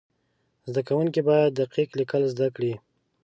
[0.69, 2.73] زده کوونکي باید دقیق لیکل زده کړي.